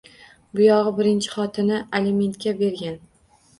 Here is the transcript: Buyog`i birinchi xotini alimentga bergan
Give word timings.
Buyog`i 0.59 0.93
birinchi 1.01 1.35
xotini 1.35 1.83
alimentga 2.01 2.57
bergan 2.65 3.01